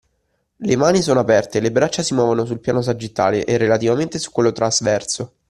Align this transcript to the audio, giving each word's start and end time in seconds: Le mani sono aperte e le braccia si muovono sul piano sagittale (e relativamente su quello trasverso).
Le 0.55 0.75
mani 0.77 1.03
sono 1.03 1.19
aperte 1.19 1.59
e 1.59 1.61
le 1.61 1.71
braccia 1.71 2.01
si 2.01 2.15
muovono 2.15 2.43
sul 2.43 2.59
piano 2.59 2.81
sagittale 2.81 3.45
(e 3.45 3.57
relativamente 3.57 4.17
su 4.17 4.31
quello 4.31 4.51
trasverso). 4.51 5.33